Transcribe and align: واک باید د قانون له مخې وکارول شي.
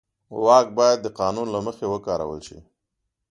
واک 0.45 0.67
باید 0.77 0.99
د 1.01 1.07
قانون 1.19 1.47
له 1.55 1.59
مخې 1.65 1.85
وکارول 1.89 2.39
شي. 2.47 2.59